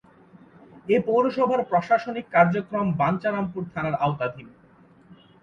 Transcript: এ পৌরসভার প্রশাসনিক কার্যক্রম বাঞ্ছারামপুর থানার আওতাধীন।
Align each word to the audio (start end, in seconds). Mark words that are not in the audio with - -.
এ 0.89 0.97
পৌরসভার 1.07 1.61
প্রশাসনিক 1.63 2.25
কার্যক্রম 2.31 2.87
বাঞ্ছারামপুর 2.99 3.63
থানার 3.73 3.95
আওতাধীন। 4.05 4.47